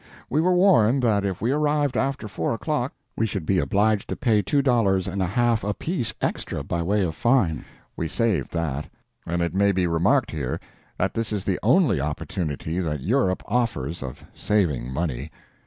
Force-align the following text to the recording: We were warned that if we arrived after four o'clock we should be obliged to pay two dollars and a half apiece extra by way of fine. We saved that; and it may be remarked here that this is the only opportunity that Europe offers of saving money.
We 0.31 0.41
were 0.41 0.55
warned 0.55 1.03
that 1.03 1.23
if 1.23 1.41
we 1.43 1.51
arrived 1.51 1.95
after 1.95 2.27
four 2.27 2.55
o'clock 2.55 2.91
we 3.15 3.27
should 3.27 3.45
be 3.45 3.59
obliged 3.59 4.09
to 4.09 4.15
pay 4.15 4.41
two 4.41 4.63
dollars 4.63 5.07
and 5.07 5.21
a 5.21 5.27
half 5.27 5.63
apiece 5.63 6.11
extra 6.21 6.63
by 6.63 6.81
way 6.81 7.03
of 7.03 7.13
fine. 7.13 7.65
We 7.95 8.07
saved 8.07 8.51
that; 8.53 8.89
and 9.27 9.43
it 9.43 9.53
may 9.53 9.71
be 9.71 9.85
remarked 9.85 10.31
here 10.31 10.59
that 10.97 11.13
this 11.13 11.31
is 11.31 11.45
the 11.45 11.59
only 11.61 12.01
opportunity 12.01 12.79
that 12.79 13.01
Europe 13.01 13.43
offers 13.45 14.01
of 14.01 14.23
saving 14.33 14.91
money. 14.91 15.29